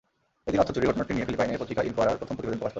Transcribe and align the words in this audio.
এদিন 0.47 0.59
অর্থ 0.61 0.71
চুরির 0.75 0.89
ঘটনাটি 0.91 1.11
নিয়ে 1.13 1.27
ফিলিপাইনের 1.27 1.59
পত্রিকা 1.61 1.81
ইনকোয়ারার 1.89 2.19
প্রথম 2.19 2.35
প্রতিবেদন 2.35 2.57
প্রকাশ 2.59 2.65
করে। 2.65 2.69